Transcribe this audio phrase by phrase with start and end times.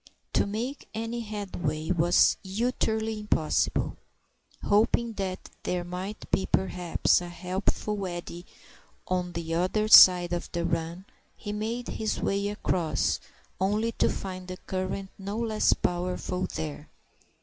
[0.33, 3.97] To make any headway was utterly impossible.
[4.63, 8.47] Hoping that there might be, perhaps, a helpful eddy
[9.07, 11.05] on the other side of the run,
[11.37, 13.19] he made his way across,
[13.59, 16.89] only to find the current no less powerful there.